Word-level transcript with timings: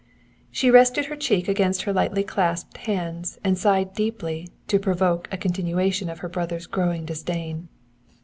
She 0.49 0.71
rested 0.71 1.05
her 1.05 1.15
cheek 1.15 1.47
against 1.47 1.83
her 1.83 1.93
lightly 1.93 2.23
clasped 2.23 2.75
hands 2.77 3.37
and 3.43 3.55
sighed 3.55 3.93
deeply 3.93 4.49
to 4.67 4.79
provoke 4.79 5.27
a 5.31 5.37
continuation 5.37 6.09
of 6.09 6.17
her 6.25 6.27
brother's 6.27 6.65
growling 6.65 7.05
disdain. 7.05 7.67